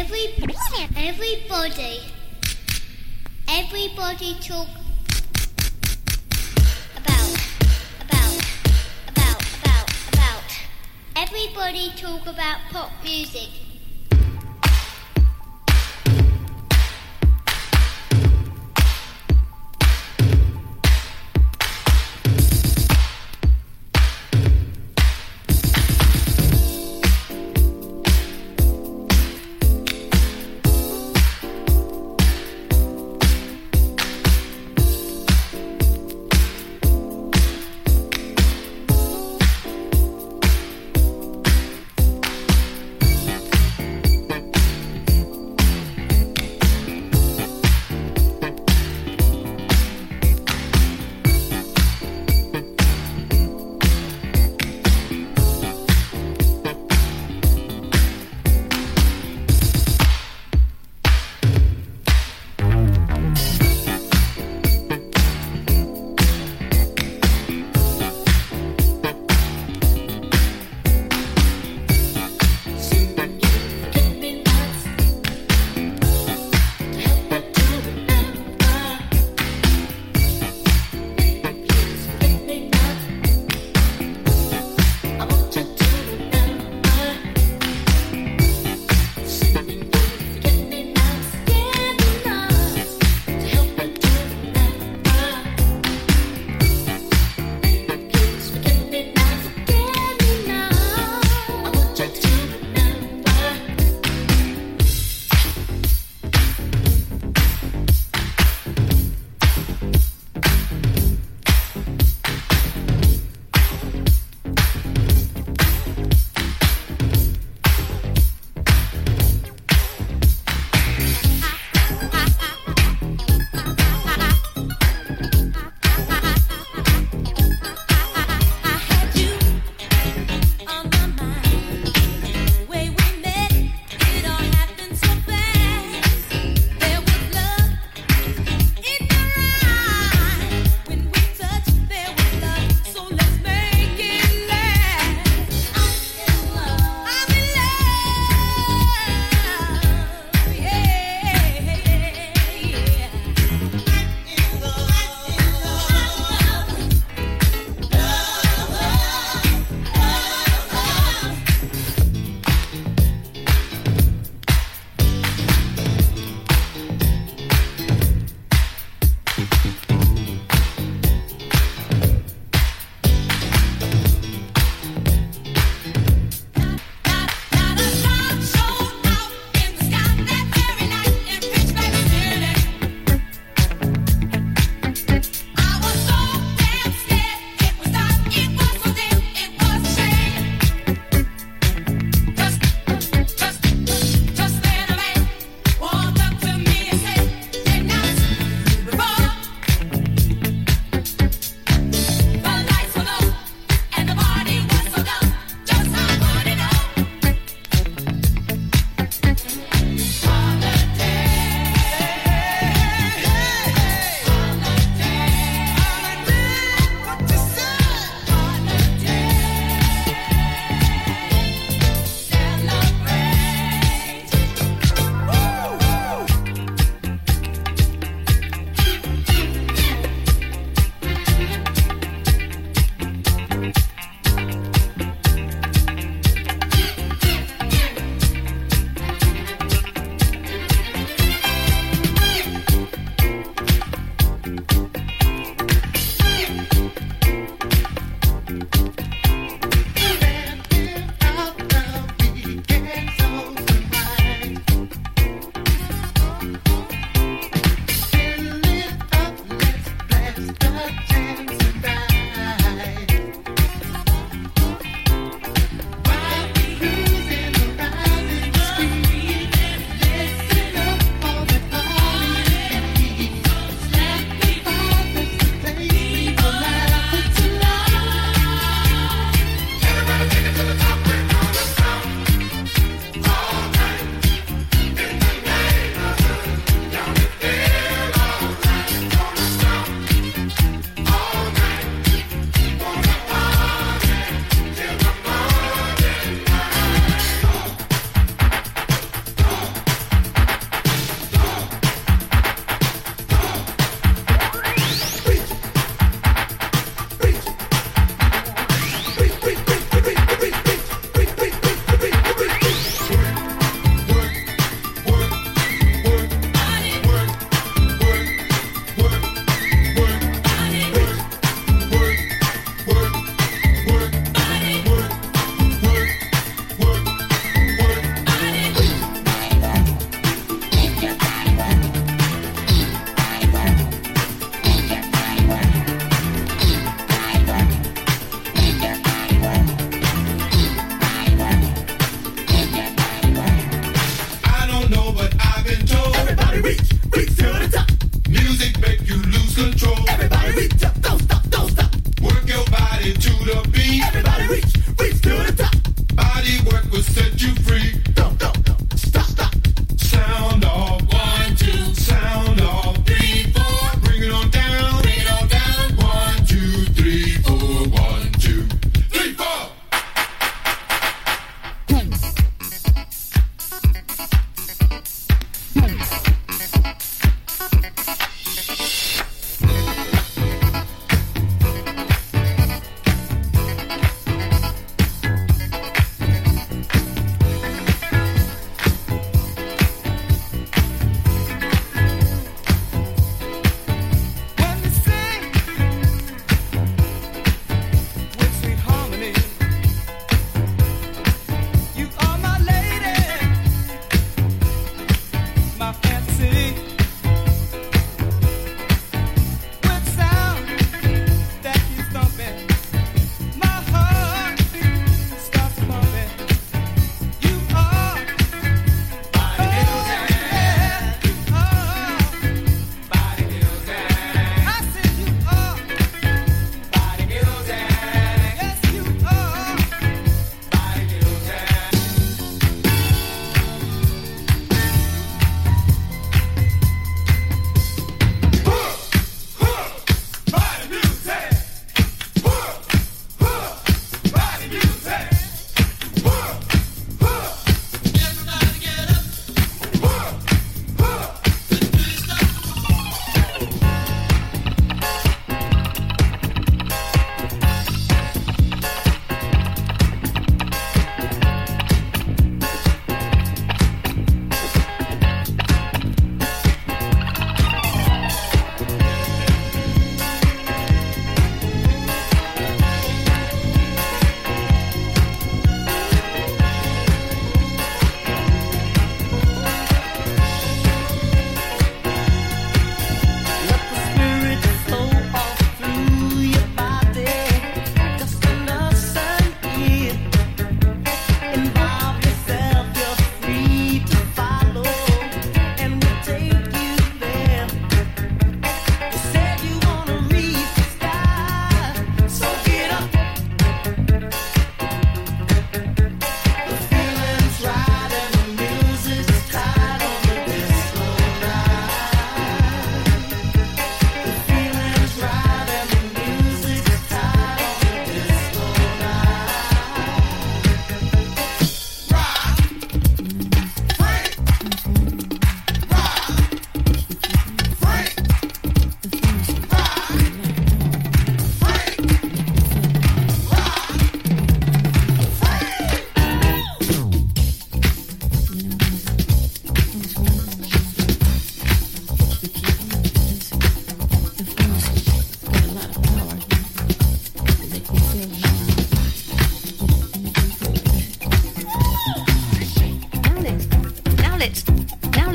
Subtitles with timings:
[0.00, 0.28] Every,
[0.96, 1.98] everybody,
[3.48, 4.68] everybody talk
[6.96, 7.36] about,
[8.00, 8.44] about,
[9.08, 10.44] about, about, about.
[11.16, 13.67] Everybody talk about pop music.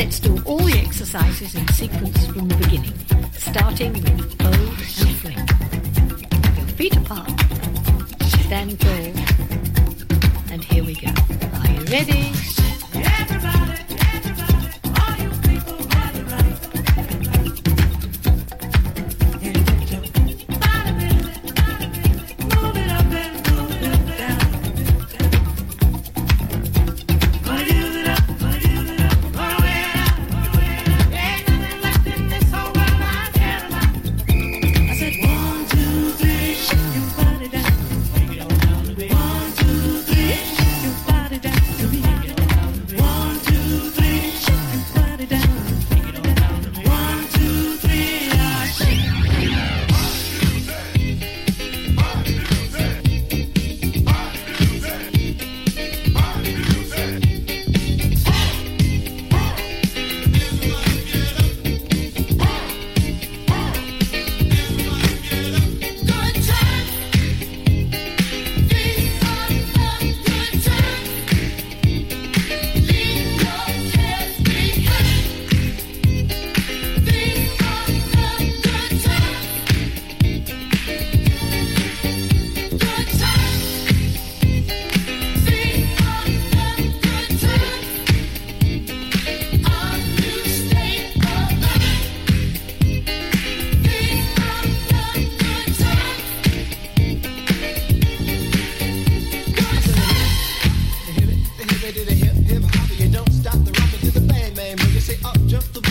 [0.00, 2.94] Let's do all the exercises in sequence from the beginning,
[3.34, 5.36] starting with bow and fling.
[6.56, 7.28] Your feet apart,
[8.46, 9.12] stand tall,
[10.50, 11.12] and here we go.
[11.52, 12.59] Are you ready?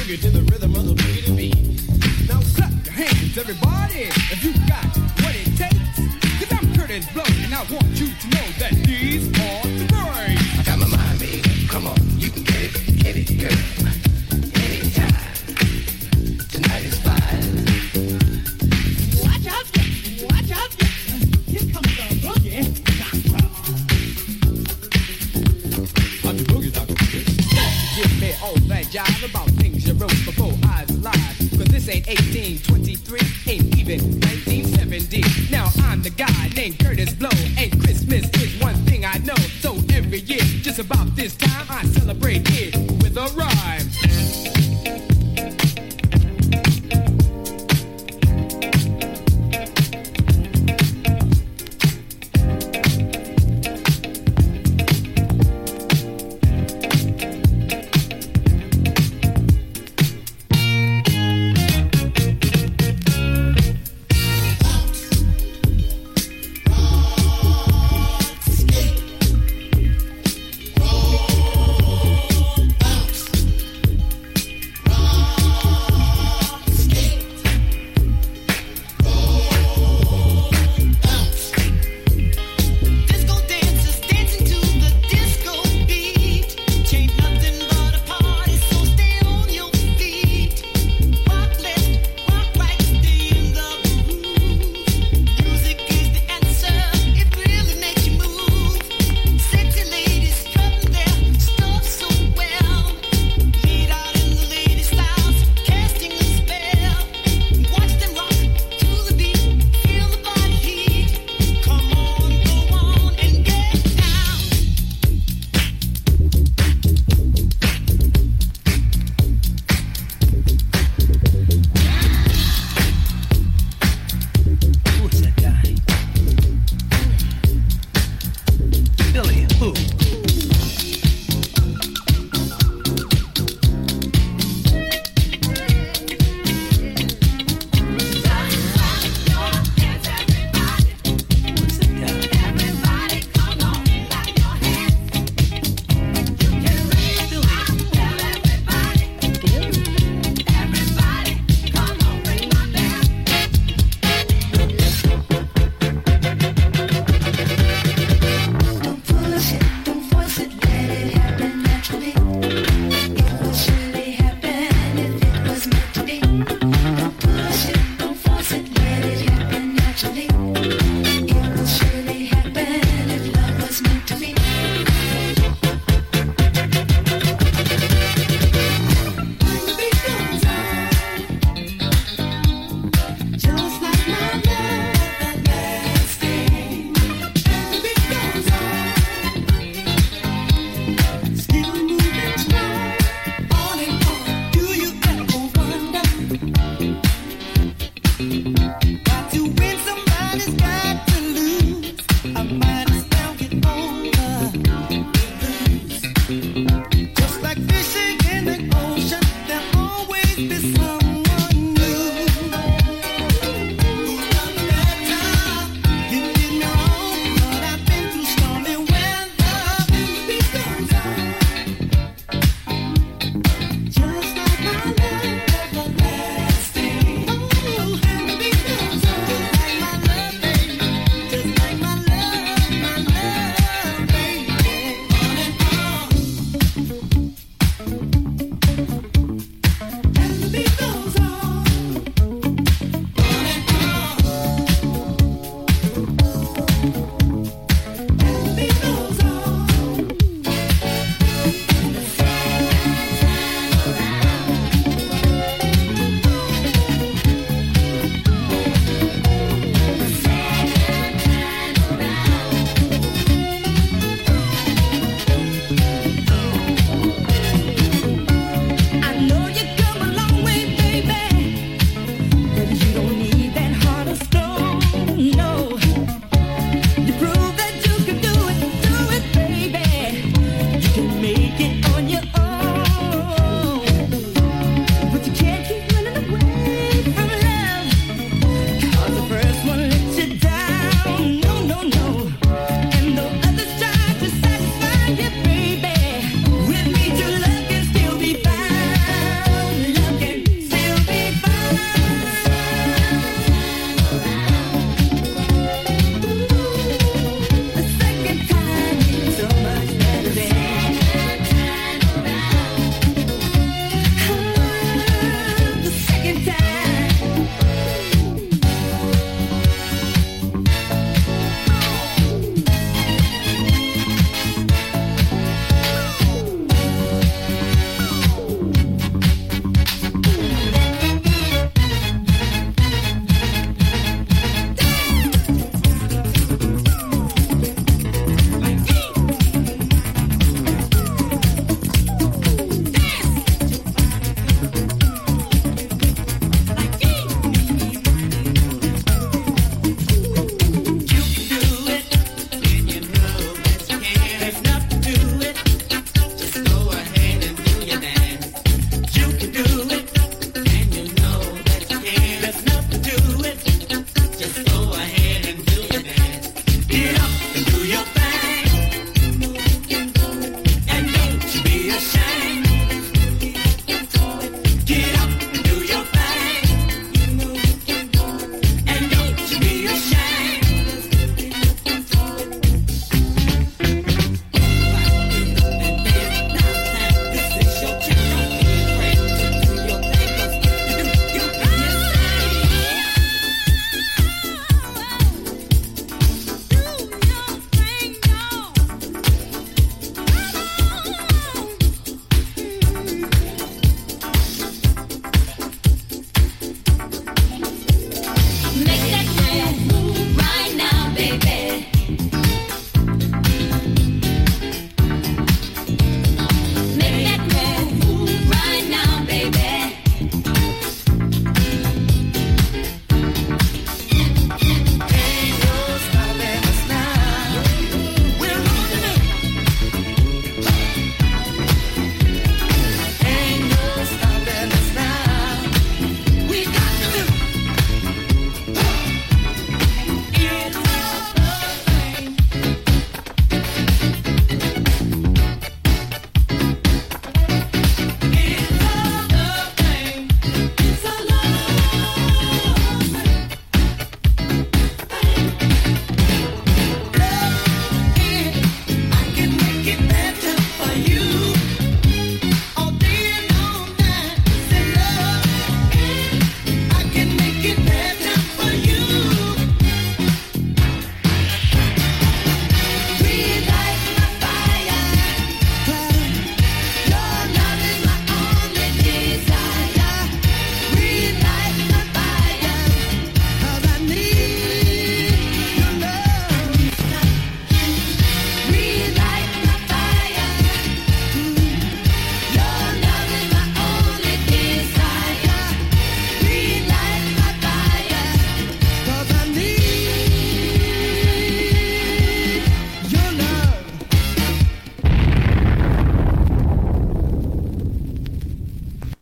[0.10, 0.79] About this time I
[33.98, 34.69] celebrate it.